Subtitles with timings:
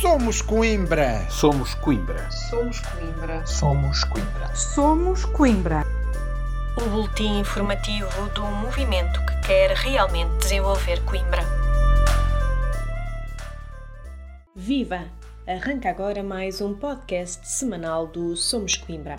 [0.00, 1.28] Somos Coimbra.
[1.28, 2.30] Somos Coimbra.
[2.30, 3.46] Somos Coimbra.
[3.46, 4.56] Somos Coimbra.
[4.56, 5.86] Somos Coimbra.
[6.78, 11.42] O boletim informativo do movimento que quer realmente desenvolver Coimbra.
[14.56, 15.04] Viva!
[15.46, 19.18] Arranca agora mais um podcast semanal do Somos Coimbra.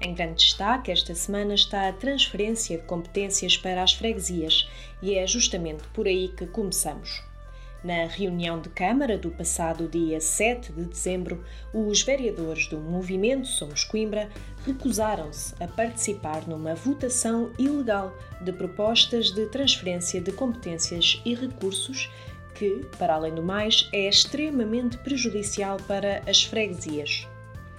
[0.00, 4.68] Em grande destaque, esta semana está a transferência de competências para as freguesias
[5.00, 7.22] e é justamente por aí que começamos.
[7.84, 11.44] Na reunião de Câmara do passado dia 7 de dezembro,
[11.74, 14.28] os vereadores do movimento Somos Coimbra
[14.64, 22.08] recusaram-se a participar numa votação ilegal de propostas de transferência de competências e recursos
[22.54, 27.26] que, para além do mais, é extremamente prejudicial para as freguesias.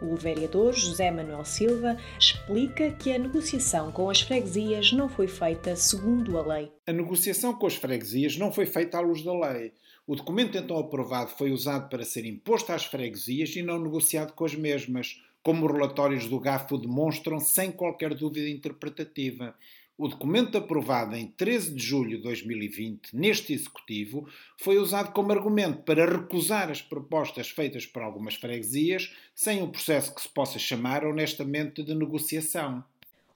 [0.00, 5.74] O vereador José Manuel Silva explica que a negociação com as freguesias não foi feita
[5.74, 6.72] segundo a lei.
[6.86, 9.72] A negociação com as freguesias não foi feita à luz da lei.
[10.06, 14.44] O documento então aprovado foi usado para ser imposto às freguesias e não negociado com
[14.44, 19.54] as mesmas, como os relatórios do GAFO demonstram sem qualquer dúvida interpretativa.
[20.00, 25.82] O documento aprovado em 13 de julho de 2020 neste Executivo foi usado como argumento
[25.82, 31.04] para recusar as propostas feitas por algumas freguesias sem um processo que se possa chamar
[31.04, 32.84] honestamente de negociação.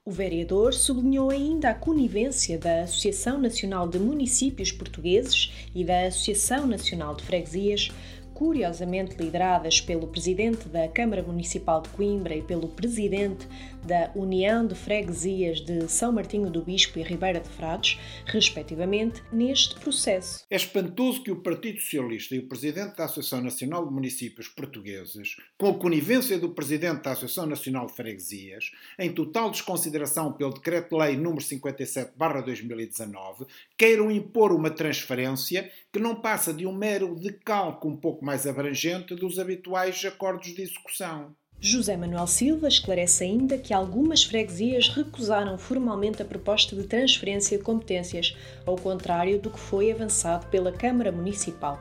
[0.05, 6.65] O vereador sublinhou ainda a conivência da Associação Nacional de Municípios Portugueses e da Associação
[6.65, 7.89] Nacional de Freguesias
[8.33, 13.47] curiosamente lideradas pelo presidente da Câmara Municipal de Coimbra e pelo presidente
[13.85, 19.75] da União de Freguesias de São Martinho do Bispo e Ribeira de Frades, respectivamente, neste
[19.75, 20.43] processo.
[20.49, 25.35] É espantoso que o Partido Socialista e o presidente da Associação Nacional de Municípios Portugueses,
[25.57, 31.17] com a conivência do presidente da Associação Nacional de Freguesias, em total desconsideração pelo Decreto-Lei
[31.17, 33.45] nº 57/2019,
[33.77, 39.13] queiram impor uma transferência que não passa de um mero decalque um pouco mais abrangente
[39.13, 41.35] dos habituais acordos de execução.
[41.59, 47.63] José Manuel Silva esclarece ainda que algumas freguesias recusaram formalmente a proposta de transferência de
[47.63, 48.35] competências,
[48.65, 51.79] ao contrário do que foi avançado pela Câmara Municipal.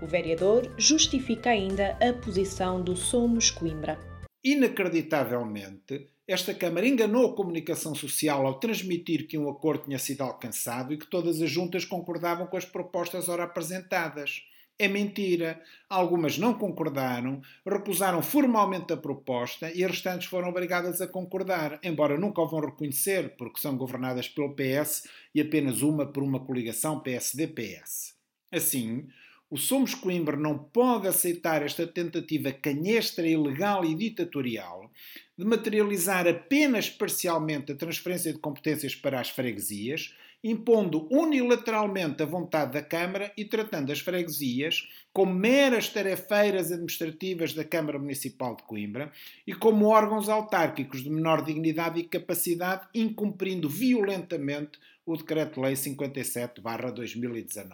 [0.00, 3.98] O vereador justifica ainda a posição do Somos Coimbra.
[4.42, 10.92] Inacreditavelmente, esta Câmara enganou a comunicação social ao transmitir que um acordo tinha sido alcançado
[10.94, 14.42] e que todas as juntas concordavam com as propostas ora apresentadas.
[14.78, 15.60] É mentira.
[15.90, 22.16] Algumas não concordaram, recusaram formalmente a proposta e as restantes foram obrigadas a concordar, embora
[22.16, 27.00] nunca o vão reconhecer, porque são governadas pelo PS e apenas uma por uma coligação
[27.00, 28.14] PSD-PS.
[28.52, 29.08] Assim,
[29.50, 34.90] o Somos Coimbra não pode aceitar esta tentativa canhestra, ilegal e ditatorial
[35.36, 42.72] de materializar apenas parcialmente a transferência de competências para as freguesias, impondo unilateralmente a vontade
[42.72, 49.10] da Câmara e tratando as freguesias como meras tarefeiras administrativas da Câmara Municipal de Coimbra
[49.46, 57.68] e como órgãos autárquicos de menor dignidade e capacidade, incumprindo violentamente o Decreto-Lei 57-2019.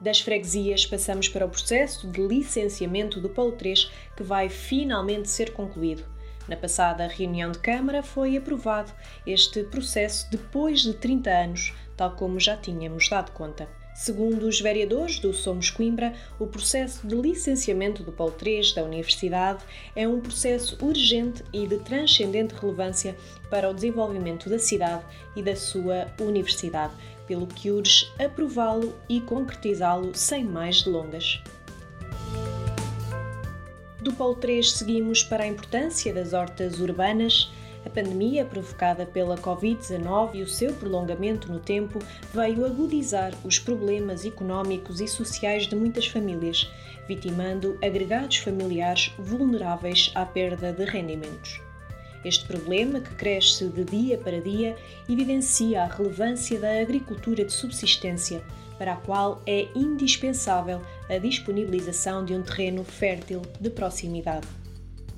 [0.00, 5.52] Das freguesias passamos para o processo de licenciamento do Polo 3, que vai finalmente ser
[5.52, 6.15] concluído.
[6.48, 8.92] Na passada reunião de Câmara foi aprovado
[9.26, 13.68] este processo depois de 30 anos, tal como já tínhamos dado conta.
[13.96, 19.64] Segundo os vereadores do Somos Coimbra, o processo de licenciamento do Polo 3 da Universidade
[19.96, 23.16] é um processo urgente e de transcendente relevância
[23.48, 25.02] para o desenvolvimento da cidade
[25.34, 26.92] e da sua universidade,
[27.26, 31.42] pelo que urge aprová-lo e concretizá-lo sem mais delongas.
[34.06, 37.50] Do Polo 3 seguimos para a importância das hortas urbanas.
[37.84, 41.98] A pandemia provocada pela Covid-19 e o seu prolongamento no tempo
[42.32, 46.70] veio agudizar os problemas económicos e sociais de muitas famílias,
[47.08, 51.65] vitimando agregados familiares vulneráveis à perda de rendimentos.
[52.26, 54.74] Este problema, que cresce de dia para dia,
[55.08, 58.42] evidencia a relevância da agricultura de subsistência,
[58.76, 64.48] para a qual é indispensável a disponibilização de um terreno fértil de proximidade.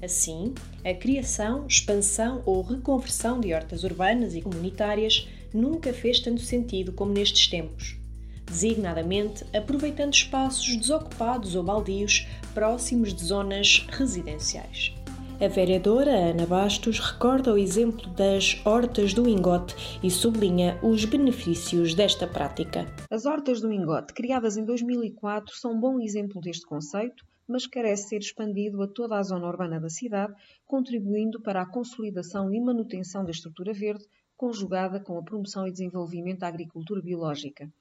[0.02, 0.52] Assim,
[0.84, 7.14] a criação, expansão ou reconversão de hortas urbanas e comunitárias nunca fez tanto sentido como
[7.14, 7.96] nestes tempos.
[8.44, 14.97] Designadamente, aproveitando espaços desocupados ou baldios próximos de zonas residenciais.
[15.40, 21.94] A vereadora Ana Bastos recorda o exemplo das hortas do Ingote e sublinha os benefícios
[21.94, 22.92] desta prática.
[23.08, 28.08] As hortas do Ingote, criadas em 2004, são um bom exemplo deste conceito, mas carece
[28.08, 30.34] ser expandido a toda a zona urbana da cidade,
[30.66, 34.04] contribuindo para a consolidação e manutenção da estrutura verde,
[34.36, 37.72] conjugada com a promoção e desenvolvimento da agricultura biológica.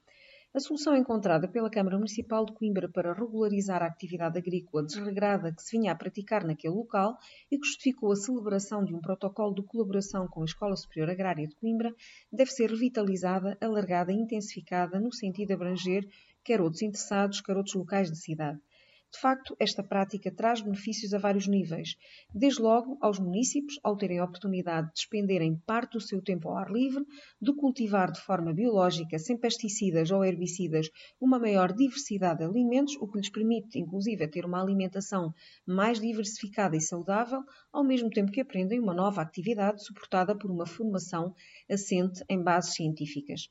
[0.54, 5.62] A solução encontrada pela Câmara Municipal de Coimbra para regularizar a atividade agrícola desregrada que
[5.62, 7.18] se vinha a praticar naquele local
[7.50, 11.46] e que justificou a celebração de um protocolo de colaboração com a Escola Superior Agrária
[11.46, 11.94] de Coimbra
[12.32, 16.08] deve ser revitalizada, alargada e intensificada no sentido de abranger
[16.42, 18.58] quer outros interessados, quer outros locais da cidade.
[19.10, 21.96] De facto, esta prática traz benefícios a vários níveis,
[22.32, 26.58] desde logo aos municípios, ao terem a oportunidade de despenderem parte do seu tempo ao
[26.58, 27.06] ar livre,
[27.40, 33.08] de cultivar de forma biológica, sem pesticidas ou herbicidas, uma maior diversidade de alimentos, o
[33.08, 35.32] que lhes permite, inclusive, ter uma alimentação
[35.66, 40.66] mais diversificada e saudável, ao mesmo tempo que aprendem uma nova atividade suportada por uma
[40.66, 41.34] formação
[41.68, 43.48] assente em bases científicas.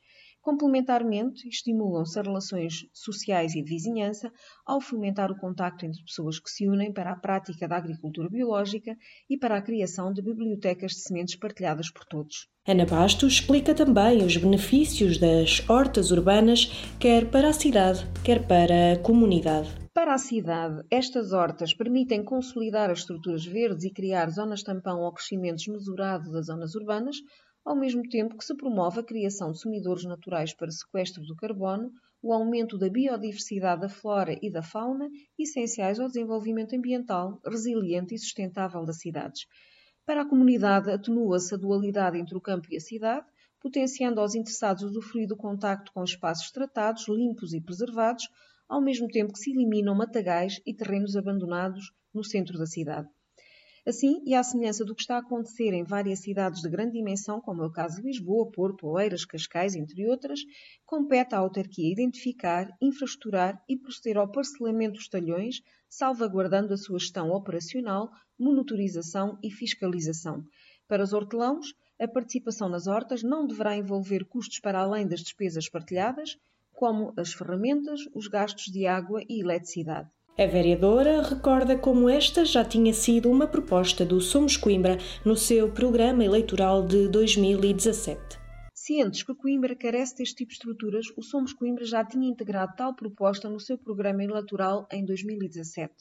[0.47, 4.31] Complementarmente, estimulam-se as relações sociais e de vizinhança
[4.65, 8.95] ao fomentar o contacto entre pessoas que se unem para a prática da agricultura biológica
[9.29, 12.47] e para a criação de bibliotecas de sementes partilhadas por todos.
[12.65, 18.93] Ana Bastos explica também os benefícios das hortas urbanas, quer para a cidade, quer para
[18.93, 19.67] a comunidade.
[19.93, 25.11] Para a cidade, estas hortas permitem consolidar as estruturas verdes e criar zonas tampão ao
[25.11, 27.17] crescimento desmesurado das zonas urbanas,
[27.67, 31.91] ao mesmo tempo que se promove a criação de sumidores naturais para sequestro do carbono,
[32.21, 38.17] o aumento da biodiversidade da flora e da fauna, essenciais ao desenvolvimento ambiental, resiliente e
[38.17, 39.45] sustentável das cidades.
[40.05, 43.27] Para a comunidade, atenua-se a dualidade entre o campo e a cidade,
[43.59, 48.29] potenciando aos interessados usufruir do contacto com espaços tratados, limpos e preservados,
[48.69, 53.09] ao mesmo tempo que se eliminam matagais e terrenos abandonados no centro da cidade.
[53.87, 57.39] Assim, e à semelhança do que está a acontecer em várias cidades de grande dimensão,
[57.39, 60.41] como é o caso de Lisboa, Porto, Oeiras, Cascais, entre outras,
[60.85, 67.31] compete à autarquia identificar, infraestruturar e proceder ao parcelamento dos talhões, salvaguardando a sua gestão
[67.31, 70.43] operacional, monitorização e fiscalização.
[70.85, 75.69] Para os hortelãos, a participação nas hortas não deverá envolver custos para além das despesas
[75.69, 76.37] partilhadas,
[76.73, 80.09] como as ferramentas, os gastos de água e eletricidade.
[80.39, 85.71] A vereadora recorda como esta já tinha sido uma proposta do Somos Coimbra no seu
[85.73, 88.37] programa eleitoral de 2017.
[88.71, 92.93] Cientes que Coimbra carece deste tipo de estruturas, o Somos Coimbra já tinha integrado tal
[92.93, 95.91] proposta no seu programa eleitoral em 2017.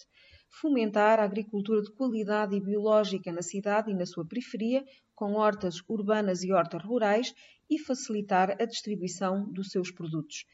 [0.50, 4.85] Fomentar a agricultura de qualidade e biológica na cidade e na sua periferia,
[5.15, 7.35] com hortas urbanas e hortas rurais,
[7.71, 10.44] e facilitar a distribuição dos seus produtos.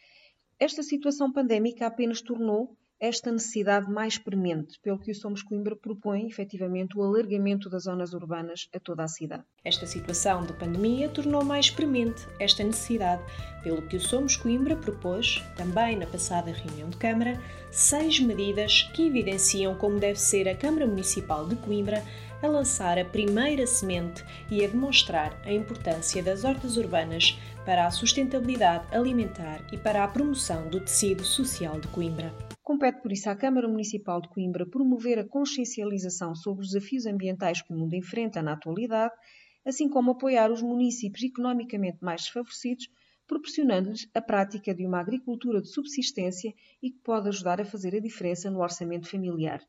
[0.57, 6.29] Esta situação pandémica apenas tornou esta necessidade mais premente, pelo que o Somos Coimbra propõe
[6.29, 9.43] efetivamente o alargamento das zonas urbanas a toda a cidade.
[9.65, 13.21] Esta situação de pandemia tornou mais premente esta necessidade,
[13.61, 19.09] pelo que o Somos Coimbra propôs, também na passada reunião de Câmara, seis medidas que
[19.09, 22.05] evidenciam como deve ser a Câmara Municipal de Coimbra
[22.41, 27.91] a lançar a primeira semente e a demonstrar a importância das hortas urbanas para a
[27.91, 32.35] sustentabilidade alimentar e para a promoção do tecido social de Coimbra.
[32.61, 37.63] Compete por isso à Câmara Municipal de Coimbra promover a consciencialização sobre os desafios ambientais
[37.63, 39.15] que o mundo enfrenta na atualidade,
[39.65, 42.89] assim como apoiar os municípios economicamente mais desfavorecidos,
[43.29, 48.01] proporcionando-lhes a prática de uma agricultura de subsistência e que pode ajudar a fazer a
[48.01, 49.61] diferença no orçamento familiar.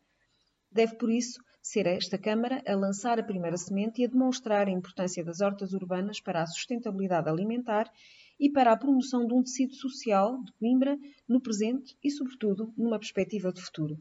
[0.71, 4.71] Deve, por isso, ser esta Câmara a lançar a primeira semente e a demonstrar a
[4.71, 7.89] importância das hortas urbanas para a sustentabilidade alimentar
[8.37, 12.99] e para a promoção de um tecido social de Coimbra no presente e, sobretudo, numa
[12.99, 13.97] perspectiva de futuro.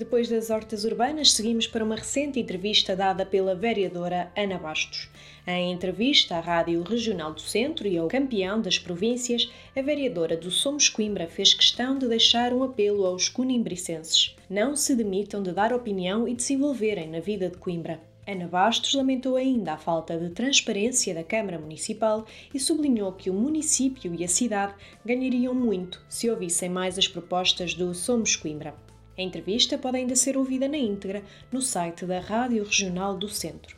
[0.00, 5.10] Depois das hortas urbanas, seguimos para uma recente entrevista dada pela vereadora Ana Bastos.
[5.46, 10.50] Em entrevista à Rádio Regional do Centro e ao campeão das províncias, a vereadora do
[10.50, 14.34] Somos Coimbra fez questão de deixar um apelo aos cunimbricenses.
[14.48, 18.00] Não se demitam de dar opinião e de se envolverem na vida de Coimbra.
[18.26, 23.34] Ana Bastos lamentou ainda a falta de transparência da Câmara Municipal e sublinhou que o
[23.34, 24.72] município e a cidade
[25.04, 28.74] ganhariam muito se ouvissem mais as propostas do Somos Coimbra.
[29.20, 31.22] A entrevista pode ainda ser ouvida na íntegra
[31.52, 33.76] no site da Rádio Regional do Centro.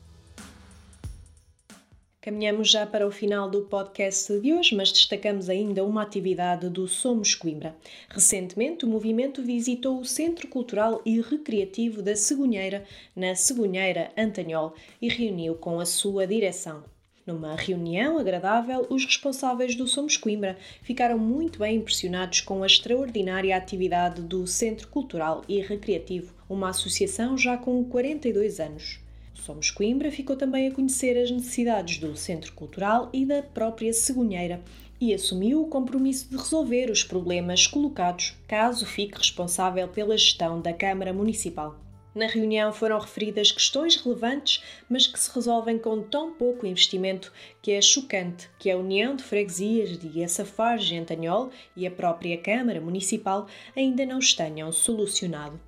[2.21, 6.87] Caminhamos já para o final do podcast de hoje, mas destacamos ainda uma atividade do
[6.87, 7.75] Somos Coimbra.
[8.09, 12.85] Recentemente, o movimento visitou o Centro Cultural e Recreativo da Cegonheira,
[13.17, 16.85] na Cegonheira Antanhol, e reuniu com a sua direção.
[17.25, 23.57] Numa reunião agradável, os responsáveis do Somos Coimbra ficaram muito bem impressionados com a extraordinária
[23.57, 28.99] atividade do Centro Cultural e Recreativo, uma associação já com 42 anos.
[29.35, 34.61] Somos Coimbra ficou também a conhecer as necessidades do Centro Cultural e da própria cegonheira
[35.01, 40.73] e assumiu o compromisso de resolver os problemas colocados caso fique responsável pela gestão da
[40.73, 41.79] Câmara Municipal.
[42.15, 47.73] Na reunião foram referidas questões relevantes, mas que se resolvem com tão pouco investimento que
[47.73, 53.47] é chocante que a União de Freguesias de Essafares Antanhol e a própria Câmara Municipal
[53.75, 55.59] ainda não os tenham solucionado.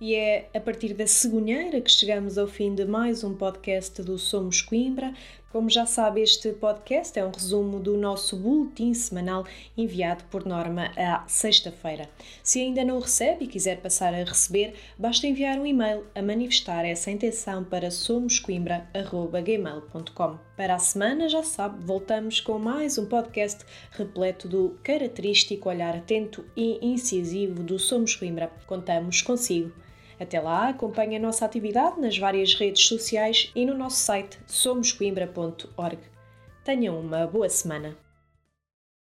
[0.00, 4.18] E é a partir da cegonheira que chegamos ao fim de mais um podcast do
[4.18, 5.14] Somos Coimbra.
[5.52, 9.44] Como já sabe, este podcast é um resumo do nosso boletim semanal
[9.76, 12.08] enviado por norma à sexta-feira.
[12.42, 16.86] Se ainda não recebe e quiser passar a receber, basta enviar um e-mail a manifestar
[16.86, 20.38] essa intenção para somoscoimbra.gmail.com.
[20.56, 26.46] Para a semana, já sabe, voltamos com mais um podcast repleto do característico olhar atento
[26.56, 28.50] e incisivo do Somos Coimbra.
[28.66, 29.70] Contamos consigo.
[30.22, 35.98] Até lá, acompanhe a nossa atividade nas várias redes sociais e no nosso site somoscoimbra.org.
[36.64, 37.96] Tenham uma boa semana.